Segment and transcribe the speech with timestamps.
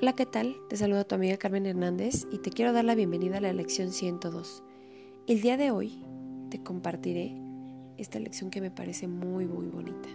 [0.00, 0.54] Hola, ¿qué tal?
[0.68, 3.90] Te saluda tu amiga Carmen Hernández y te quiero dar la bienvenida a la lección
[3.90, 4.62] 102.
[5.26, 6.04] El día de hoy
[6.50, 7.34] te compartiré
[7.96, 10.08] esta lección que me parece muy, muy bonita.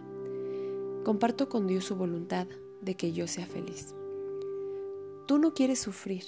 [1.03, 2.47] Comparto con Dios su voluntad
[2.79, 3.93] de que yo sea feliz.
[5.27, 6.23] Tú no quieres sufrir.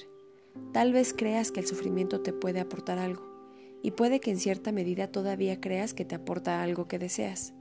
[0.74, 3.24] Tal vez creas que el sufrimiento te puede aportar algo
[3.82, 7.54] y puede que en cierta medida todavía creas que te aporta algo que deseas.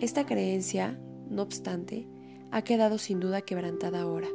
[0.00, 0.96] Esta creencia,
[1.28, 2.06] no obstante,
[2.52, 4.28] ha quedado sin duda quebrantada ahora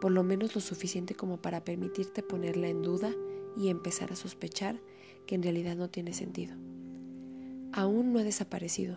[0.00, 3.12] por lo menos lo suficiente como para permitirte ponerla en duda
[3.56, 4.80] y empezar a sospechar
[5.26, 6.54] que en realidad no tiene sentido.
[7.72, 8.96] Aún no ha desaparecido,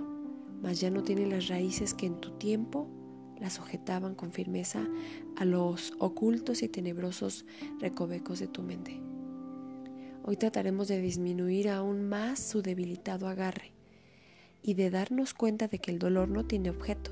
[0.62, 2.88] mas ya no tiene las raíces que en tu tiempo
[3.40, 4.88] la sujetaban con firmeza
[5.38, 7.46] a los ocultos y tenebrosos
[7.80, 9.00] recovecos de tu mente.
[10.24, 13.72] Hoy trataremos de disminuir aún más su debilitado agarre
[14.62, 17.12] y de darnos cuenta de que el dolor no tiene objeto,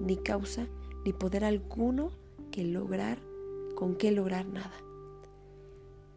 [0.00, 0.66] ni causa,
[1.04, 2.10] ni poder alguno
[2.50, 3.27] que lograr
[3.78, 4.74] con qué lograr nada.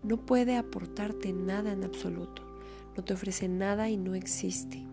[0.02, 2.42] No puede aportarte nada en absoluto,
[2.98, 4.84] no te ofrece nada y no existe.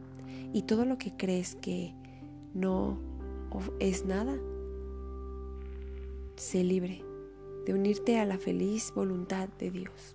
[0.53, 1.95] Y todo lo que crees que
[2.53, 3.01] no
[3.81, 4.37] es nada,
[6.37, 7.03] sé libre
[7.65, 10.15] de unirte a la feliz voluntad de Dios.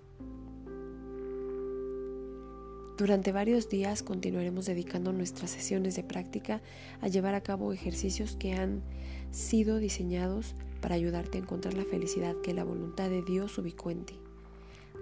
[2.96, 6.62] Durante varios días continuaremos dedicando nuestras sesiones de práctica
[7.00, 8.84] a llevar a cabo ejercicios que han
[9.32, 14.04] sido diseñados para ayudarte a encontrar la felicidad que la voluntad de Dios ubicó en
[14.04, 14.20] ti.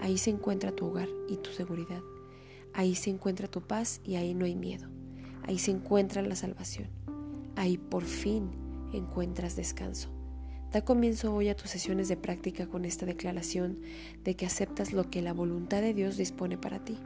[0.00, 2.00] Ahí se encuentra tu hogar y tu seguridad.
[2.72, 4.86] Ahí se encuentra tu paz y ahí no hay miedo.
[5.42, 6.86] Ahí se encuentra la salvación.
[7.56, 8.52] Ahí por fin
[8.92, 10.08] encuentras descanso.
[10.70, 13.80] Da comienzo hoy a tus sesiones de práctica con esta declaración
[14.22, 16.96] de que aceptas lo que la voluntad de Dios dispone para ti.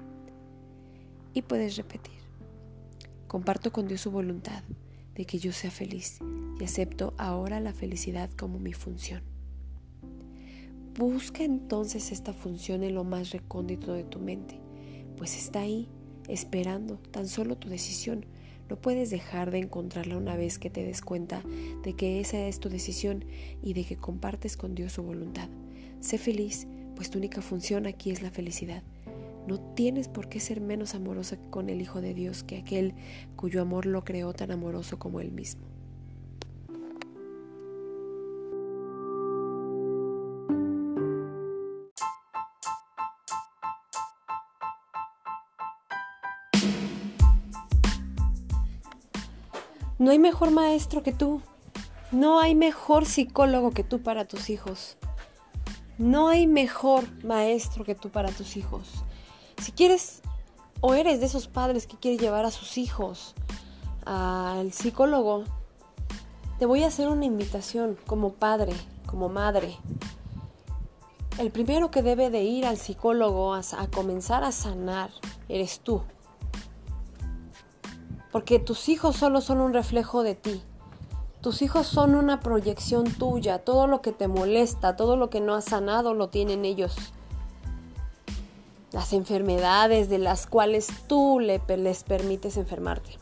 [1.33, 2.19] Y puedes repetir.
[3.27, 4.63] Comparto con Dios su voluntad
[5.17, 6.19] de que yo sea feliz
[6.61, 9.23] y acepto ahora la felicidad como mi función.
[10.97, 14.59] Busca entonces esta función en lo más recóndito de tu mente,
[15.17, 15.89] pues está ahí,
[16.29, 18.25] esperando tan solo tu decisión.
[18.69, 21.43] No puedes dejar de encontrarla una vez que te des cuenta
[21.83, 23.25] de que esa es tu decisión
[23.63, 25.49] y de que compartes con Dios su voluntad.
[26.01, 28.83] Sé feliz, pues tu única función aquí es la felicidad.
[29.47, 32.95] No tienes por qué ser menos amorosa con el Hijo de Dios que aquel
[33.37, 35.67] cuyo amor lo creó tan amoroso como Él mismo.
[49.99, 51.41] No hay mejor maestro que tú.
[52.13, 54.99] No hay mejor psicólogo que tú para tus hijos.
[55.99, 59.05] No hay mejor maestro que tú para tus hijos.
[59.63, 60.23] Si quieres
[60.81, 63.35] o eres de esos padres que quieren llevar a sus hijos
[64.05, 65.45] al psicólogo,
[66.59, 68.73] te voy a hacer una invitación como padre,
[69.07, 69.77] como madre.
[71.39, 75.11] El primero que debe de ir al psicólogo a, a comenzar a sanar
[75.49, 76.03] eres tú.
[78.33, 80.63] Porque tus hijos solo son un reflejo de ti.
[81.41, 83.59] Tus hijos son una proyección tuya.
[83.65, 86.97] Todo lo que te molesta, todo lo que no has sanado, lo tienen ellos
[88.93, 93.19] las enfermedades de las cuales tú les permites enfermarte.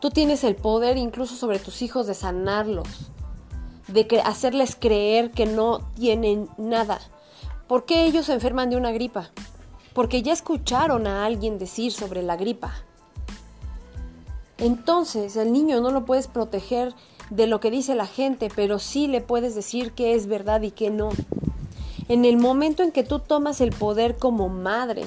[0.00, 3.10] Tú tienes el poder incluso sobre tus hijos de sanarlos,
[3.88, 7.00] de hacerles creer que no tienen nada.
[7.66, 9.30] ¿Por qué ellos se enferman de una gripa?
[9.92, 12.72] Porque ya escucharon a alguien decir sobre la gripa.
[14.58, 16.94] Entonces el niño no lo puedes proteger
[17.30, 20.70] de lo que dice la gente, pero sí le puedes decir qué es verdad y
[20.70, 21.10] qué no.
[22.10, 25.04] En el momento en que tú tomas el poder como madre,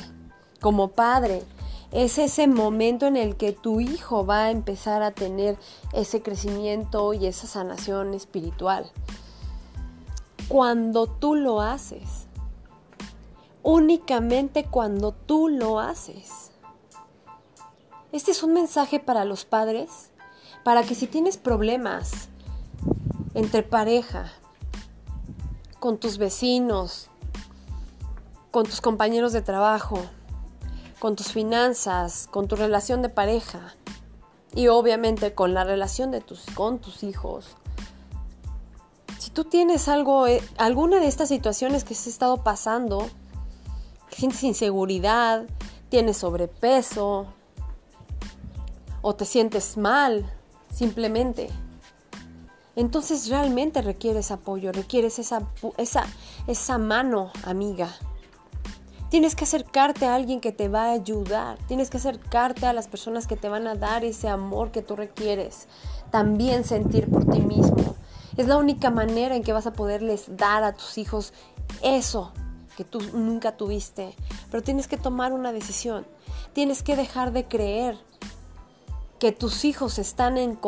[0.61, 1.43] como padre,
[1.91, 5.57] es ese momento en el que tu hijo va a empezar a tener
[5.91, 8.89] ese crecimiento y esa sanación espiritual.
[10.47, 12.27] Cuando tú lo haces,
[13.63, 16.51] únicamente cuando tú lo haces.
[18.13, 20.11] Este es un mensaje para los padres,
[20.63, 22.29] para que si tienes problemas
[23.33, 24.31] entre pareja,
[25.83, 27.09] con tus vecinos,
[28.51, 29.99] con tus compañeros de trabajo,
[30.97, 33.75] con tus finanzas, con tu relación de pareja
[34.55, 37.57] y obviamente con la relación de tus, con tus hijos.
[39.19, 43.09] Si tú tienes algo, eh, alguna de estas situaciones que has estado pasando,
[44.09, 45.43] sientes inseguridad,
[45.89, 47.25] tienes sobrepeso
[49.01, 50.31] o te sientes mal,
[50.73, 51.49] simplemente
[52.75, 55.47] entonces realmente requieres apoyo, requieres esa,
[55.77, 56.05] esa,
[56.47, 57.89] esa mano amiga.
[59.09, 62.87] Tienes que acercarte a alguien que te va a ayudar, tienes que acercarte a las
[62.87, 65.67] personas que te van a dar ese amor que tú requieres,
[66.09, 67.95] también sentir por ti mismo.
[68.37, 71.33] Es la única manera en que vas a poderles dar a tus hijos
[71.83, 72.31] eso
[72.75, 74.15] que tú nunca tuviste.
[74.49, 76.05] Pero tienes que tomar una decisión.
[76.53, 77.97] Tienes que dejar de creer
[79.23, 80.59] que tus hijos están en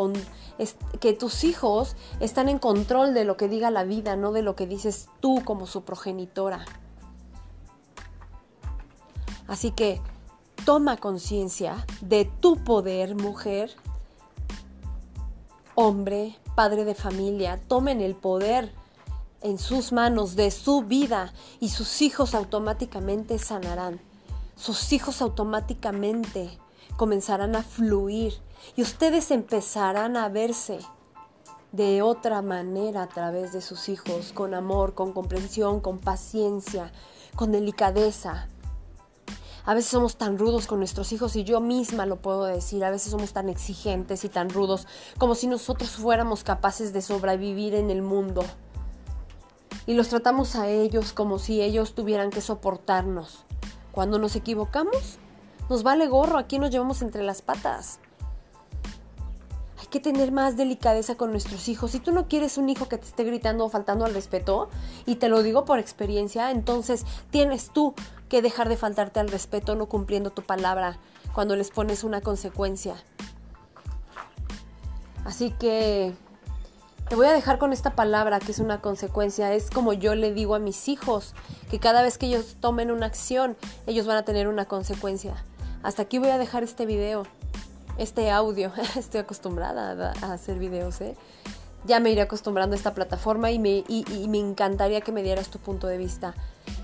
[1.01, 4.55] que tus hijos están en control de lo que diga la vida, no de lo
[4.55, 6.63] que dices tú como su progenitora.
[9.49, 9.99] Así que
[10.63, 13.71] toma conciencia de tu poder, mujer,
[15.73, 18.71] hombre, padre de familia, tomen el poder
[19.41, 23.99] en sus manos de su vida y sus hijos automáticamente sanarán.
[24.55, 26.57] Sus hijos automáticamente
[26.95, 28.44] comenzarán a fluir
[28.75, 30.79] y ustedes empezarán a verse
[31.71, 36.91] de otra manera a través de sus hijos, con amor, con comprensión, con paciencia,
[37.35, 38.47] con delicadeza.
[39.65, 42.91] A veces somos tan rudos con nuestros hijos y yo misma lo puedo decir, a
[42.91, 44.87] veces somos tan exigentes y tan rudos
[45.17, 48.45] como si nosotros fuéramos capaces de sobrevivir en el mundo.
[49.87, 53.43] Y los tratamos a ellos como si ellos tuvieran que soportarnos.
[53.91, 55.17] Cuando nos equivocamos,
[55.67, 57.99] nos vale gorro, aquí nos llevamos entre las patas.
[59.95, 61.91] Que tener más delicadeza con nuestros hijos.
[61.91, 64.69] Si tú no quieres un hijo que te esté gritando o faltando al respeto,
[65.05, 67.93] y te lo digo por experiencia, entonces tienes tú
[68.27, 70.97] que dejar de faltarte al respeto no cumpliendo tu palabra
[71.33, 72.97] cuando les pones una consecuencia.
[75.23, 76.13] Así que
[77.07, 79.53] te voy a dejar con esta palabra que es una consecuencia.
[79.53, 81.33] Es como yo le digo a mis hijos,
[81.71, 83.55] que cada vez que ellos tomen una acción,
[83.87, 85.41] ellos van a tener una consecuencia.
[85.83, 87.23] Hasta aquí voy a dejar este video,
[87.97, 88.71] este audio.
[88.95, 91.15] Estoy acostumbrada a hacer videos, ¿eh?
[91.85, 95.49] Ya me iré acostumbrando a esta plataforma y me, y me encantaría que me dieras
[95.49, 96.33] tu punto de vista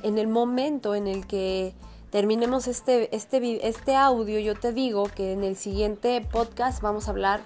[0.03, 1.73] en el momento en el que
[2.09, 7.11] terminemos este, este, este audio, yo te digo que en el siguiente podcast vamos a
[7.11, 7.41] hablar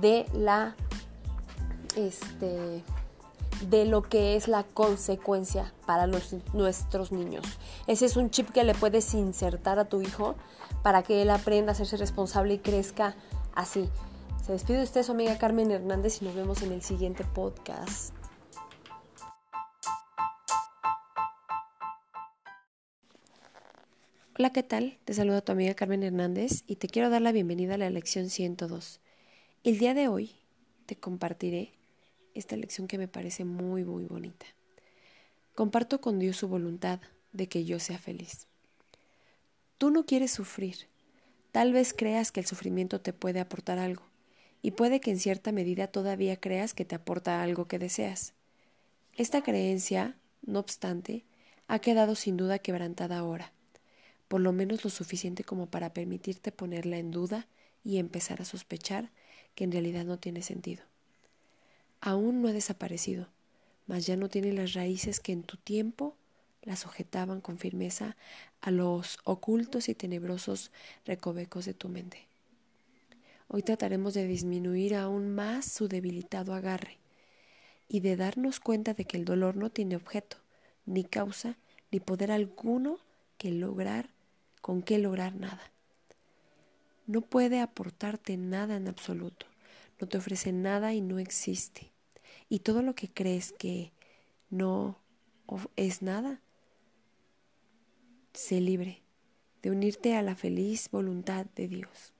[0.00, 0.74] de la
[1.96, 2.84] este
[3.62, 7.44] de lo que es la consecuencia para nuestros niños.
[7.86, 10.34] Ese es un chip que le puedes insertar a tu hijo
[10.82, 13.16] para que él aprenda a hacerse responsable y crezca
[13.54, 13.88] así.
[14.44, 18.14] Se despide de usted su amiga Carmen Hernández y nos vemos en el siguiente podcast.
[24.38, 24.98] Hola, ¿qué tal?
[25.06, 28.28] Te saluda tu amiga Carmen Hernández y te quiero dar la bienvenida a la lección
[28.28, 29.00] 102.
[29.64, 30.36] El día de hoy
[30.84, 31.75] te compartiré
[32.38, 34.46] esta lección que me parece muy, muy bonita.
[35.54, 37.00] Comparto con Dios su voluntad
[37.32, 38.46] de que yo sea feliz.
[39.78, 40.88] Tú no quieres sufrir.
[41.52, 44.02] Tal vez creas que el sufrimiento te puede aportar algo,
[44.62, 48.34] y puede que en cierta medida todavía creas que te aporta algo que deseas.
[49.14, 51.24] Esta creencia, no obstante,
[51.68, 53.52] ha quedado sin duda quebrantada ahora
[54.28, 57.46] por lo menos lo suficiente como para permitirte ponerla en duda
[57.84, 59.10] y empezar a sospechar
[59.54, 60.82] que en realidad no tiene sentido.
[62.00, 63.28] Aún no ha desaparecido,
[63.86, 66.14] mas ya no tiene las raíces que en tu tiempo
[66.62, 68.16] la sujetaban con firmeza
[68.60, 70.72] a los ocultos y tenebrosos
[71.04, 72.26] recovecos de tu mente.
[73.48, 76.98] Hoy trataremos de disminuir aún más su debilitado agarre
[77.88, 80.38] y de darnos cuenta de que el dolor no tiene objeto,
[80.84, 81.56] ni causa,
[81.92, 82.98] ni poder alguno
[83.38, 84.08] que lograr
[84.60, 85.70] con qué lograr nada.
[87.06, 89.46] No puede aportarte nada en absoluto,
[90.00, 91.92] no te ofrece nada y no existe.
[92.48, 93.92] Y todo lo que crees que
[94.50, 94.98] no
[95.76, 96.40] es nada,
[98.32, 99.02] sé libre
[99.62, 102.12] de unirte a la feliz voluntad de Dios.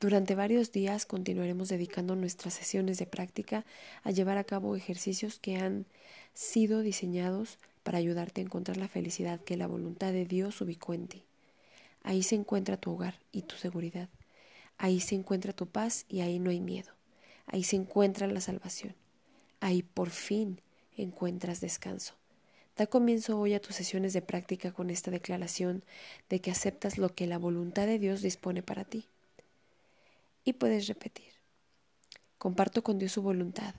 [0.00, 3.64] Durante varios días continuaremos dedicando nuestras sesiones de práctica
[4.04, 5.86] a llevar a cabo ejercicios que han
[6.34, 11.08] sido diseñados para ayudarte a encontrar la felicidad que la voluntad de Dios ubicó en
[11.08, 11.24] ti.
[12.04, 14.08] Ahí se encuentra tu hogar y tu seguridad.
[14.78, 16.92] Ahí se encuentra tu paz y ahí no hay miedo.
[17.46, 18.94] Ahí se encuentra la salvación.
[19.60, 20.60] Ahí por fin
[20.96, 22.14] encuentras descanso.
[22.76, 25.82] Da comienzo hoy a tus sesiones de práctica con esta declaración
[26.28, 29.06] de que aceptas lo que la voluntad de Dios dispone para ti.
[30.44, 31.32] Y puedes repetir.
[32.38, 33.74] Comparto con Dios su voluntad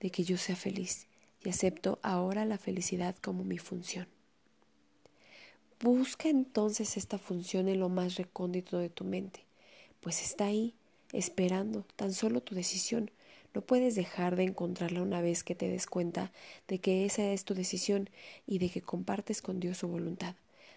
[0.00, 1.06] de que yo sea feliz
[1.42, 4.06] y acepto ahora la felicidad como mi función.
[5.80, 9.46] Busca entonces esta función en lo más recóndito de tu mente,
[10.02, 10.74] pues está ahí,
[11.12, 13.10] esperando tan solo tu decisión.
[13.54, 16.32] No puedes dejar de encontrarla una vez que te des cuenta
[16.66, 18.10] de que esa es tu decisión
[18.46, 20.34] y de que compartes con Dios su voluntad.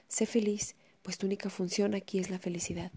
[0.08, 2.91] Sé feliz, pues tu única función aquí es la felicidad.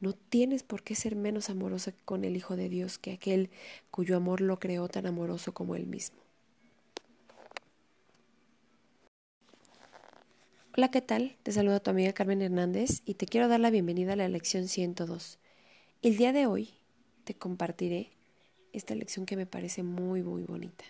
[0.00, 3.48] No tienes por qué ser menos amorosa con el Hijo de Dios que aquel
[3.90, 6.18] cuyo amor lo creó tan amoroso como él mismo.
[10.76, 11.36] Hola, ¿qué tal?
[11.42, 14.68] Te saluda tu amiga Carmen Hernández y te quiero dar la bienvenida a la lección
[14.68, 15.38] 102.
[16.02, 16.70] El día de hoy
[17.22, 18.10] te compartiré
[18.72, 20.84] esta lección que me parece muy, muy bonita.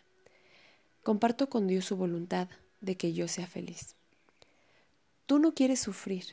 [1.02, 2.48] Comparto con Dios su voluntad
[2.80, 3.94] de que yo sea feliz.
[5.26, 6.24] Tú no quieres sufrir.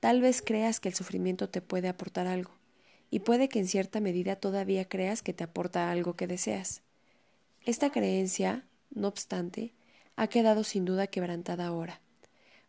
[0.00, 2.50] Tal vez creas que el sufrimiento te puede aportar algo,
[3.10, 6.82] y puede que en cierta medida todavía creas que te aporta algo que deseas.
[7.64, 9.72] Esta creencia, no obstante,
[10.16, 12.02] ha quedado sin duda quebrantada ahora,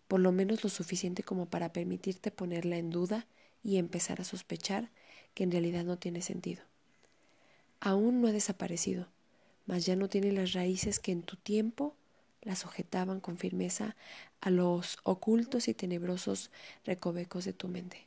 [0.07, 3.27] por lo menos lo suficiente como para permitirte ponerla en duda
[3.61, 4.89] y empezar a sospechar
[5.33, 6.63] que en realidad no tiene sentido.
[7.79, 9.07] Aún no ha desaparecido,
[9.65, 11.95] mas ya no tiene las raíces que en tu tiempo
[12.41, 13.95] la sujetaban con firmeza
[14.41, 16.51] a los ocultos y tenebrosos
[16.85, 18.05] recovecos de tu mente.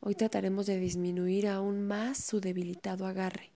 [0.00, 3.50] Hoy trataremos de disminuir aún más su debilitado agarre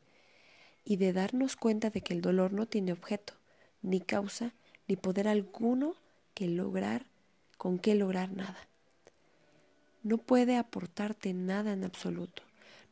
[0.84, 3.34] y de darnos cuenta de que el dolor no tiene objeto,
[3.82, 4.54] ni causa,
[4.88, 5.94] ni poder alguno
[6.34, 7.06] que lograr,
[7.58, 8.69] con qué lograr nada.
[10.02, 12.42] No puede aportarte nada en absoluto,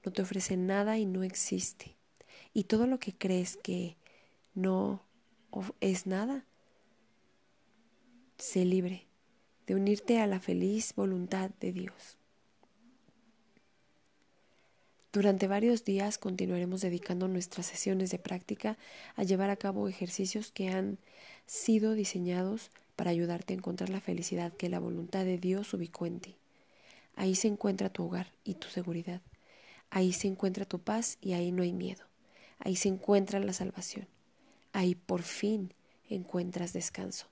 [0.04, 1.96] no te ofrece nada y no existe.
[2.52, 3.96] Y todo lo que crees que
[4.54, 5.02] no
[5.80, 6.44] es nada,
[8.36, 9.06] sé libre
[9.66, 12.16] de unirte a la feliz voluntad de Dios.
[15.12, 18.76] Durante varios días continuaremos dedicando nuestras sesiones de práctica
[19.16, 20.98] a llevar a cabo ejercicios que han
[21.46, 26.20] sido diseñados para ayudarte a encontrar la felicidad que la voluntad de Dios ubicó en
[26.20, 26.36] ti.
[27.18, 29.20] Ahí se encuentra tu hogar y tu seguridad.
[29.90, 32.04] Ahí se encuentra tu paz y ahí no hay miedo.
[32.60, 34.06] Ahí se encuentra la salvación.
[34.72, 35.74] Ahí por fin
[36.08, 37.26] encuentras descanso.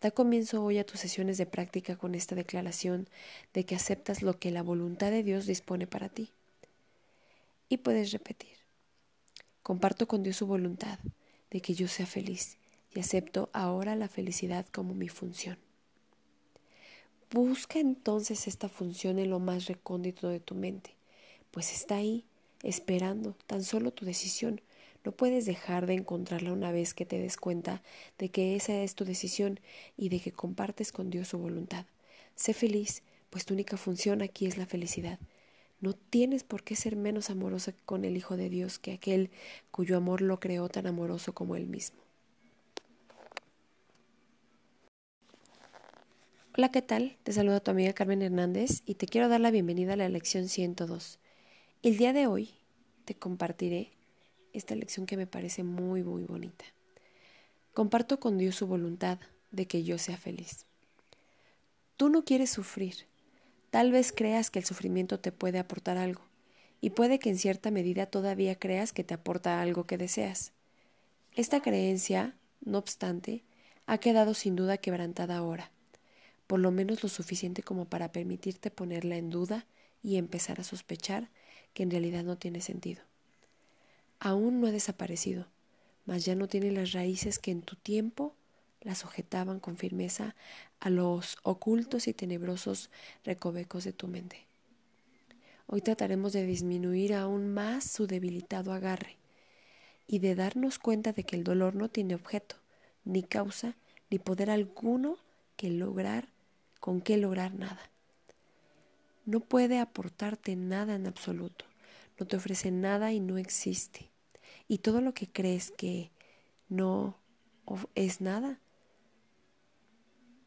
[0.00, 3.08] Da comienzo hoy a tus sesiones de práctica con esta declaración
[3.54, 6.32] de que aceptas lo que la voluntad de Dios dispone para ti
[7.68, 8.56] y puedes repetir.
[9.62, 10.98] Comparto con Dios su voluntad
[11.52, 12.58] de que yo sea feliz
[12.92, 15.56] y acepto ahora la felicidad como mi función.
[17.32, 20.96] Busca entonces esta función en lo más recóndito de tu mente,
[21.52, 22.24] pues está ahí,
[22.64, 24.60] esperando tan solo tu decisión.
[25.04, 27.84] No puedes dejar de encontrarla una vez que te des cuenta
[28.18, 29.60] de que esa es tu decisión
[29.96, 31.86] y de que compartes con Dios su voluntad.
[32.34, 35.20] Sé feliz, pues tu única función aquí es la felicidad.
[35.80, 39.30] No tienes por qué ser menos amorosa con el Hijo de Dios que aquel
[39.70, 42.09] cuyo amor lo creó tan amoroso como él mismo.
[46.56, 47.16] Hola, ¿qué tal?
[47.22, 50.48] Te saluda tu amiga Carmen Hernández y te quiero dar la bienvenida a la lección
[50.48, 51.18] 102.
[51.82, 52.50] El día de hoy
[53.04, 53.92] te compartiré
[54.52, 56.64] esta lección que me parece muy, muy bonita.
[57.72, 59.18] Comparto con Dios su voluntad
[59.52, 60.66] de que yo sea feliz.
[61.96, 63.06] Tú no quieres sufrir
[63.70, 66.22] Tal vez creas que el sufrimiento te puede aportar algo,
[66.80, 70.52] y puede que en cierta medida todavía creas que te aporta algo que deseas.
[71.36, 73.44] Esta creencia, no obstante,
[73.86, 75.70] ha quedado sin duda quebrantada ahora,
[76.50, 79.66] por lo menos lo suficiente como para permitirte ponerla en duda
[80.02, 81.30] y empezar a sospechar
[81.74, 83.04] que en realidad no tiene sentido.
[84.18, 85.46] Aún no ha desaparecido,
[86.06, 88.34] mas ya no tiene las raíces que en tu tiempo
[88.80, 90.34] la sujetaban con firmeza
[90.80, 92.90] a los ocultos y tenebrosos
[93.22, 94.44] recovecos de tu mente.
[95.68, 99.18] Hoy trataremos de disminuir aún más su debilitado agarre
[100.08, 102.56] y de darnos cuenta de que el dolor no tiene objeto,
[103.04, 103.76] ni causa,
[104.10, 105.16] ni poder alguno
[105.54, 106.26] que lograr,
[106.80, 107.90] con qué lograr nada.
[109.26, 111.66] No puede aportarte nada en absoluto,
[112.18, 114.10] no te ofrece nada y no existe.
[114.66, 116.10] Y todo lo que crees que
[116.68, 117.16] no
[117.94, 118.58] es nada,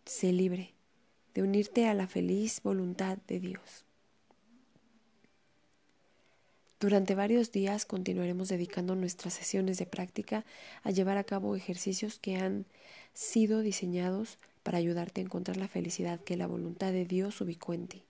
[0.06, 0.74] sé libre
[1.34, 3.86] de unirte a la feliz voluntad de Dios.
[6.80, 10.44] Durante varios días continuaremos dedicando nuestras sesiones de práctica
[10.84, 12.66] a llevar a cabo ejercicios que han
[13.14, 17.88] sido diseñados para ayudarte a encontrar la felicidad que la voluntad de Dios ubicó en
[17.88, 18.04] ti.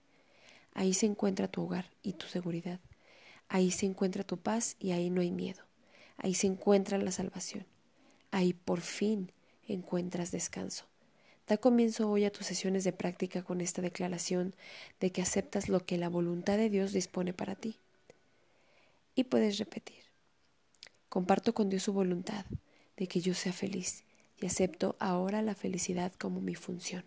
[0.72, 2.80] Ahí se encuentra tu hogar y tu seguridad.
[3.48, 5.62] Ahí se encuentra tu paz y ahí no hay miedo.
[6.16, 7.66] Ahí se encuentra la salvación.
[8.30, 9.30] Ahí por fin
[9.66, 10.86] encuentras descanso.
[11.46, 14.54] Da comienzo hoy a tus sesiones de práctica con esta declaración
[14.98, 17.76] de que aceptas lo que la voluntad de Dios dispone para ti.
[19.14, 20.02] Y puedes repetir.
[21.08, 22.46] Comparto con Dios su voluntad
[22.96, 24.03] de que yo sea feliz
[24.44, 27.02] y acepto ahora la felicidad como mi función.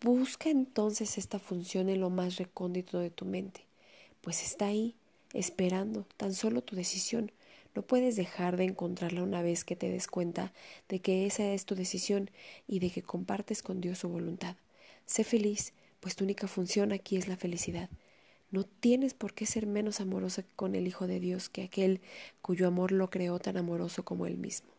[0.00, 3.66] Busca entonces esta función en lo más recóndito de tu mente,
[4.22, 4.94] pues está ahí,
[5.34, 7.32] esperando tan solo tu decisión
[7.74, 10.52] no puedes dejar de encontrarla una vez que te des cuenta
[10.88, 12.30] de que esa es tu decisión
[12.66, 14.56] y de que compartes con Dios su voluntad.
[15.06, 17.88] Sé feliz, pues tu única función aquí es la felicidad.
[18.50, 22.00] No tienes por qué ser menos amorosa con el Hijo de Dios que aquel
[22.40, 24.77] cuyo amor lo creó tan amoroso como él mismo.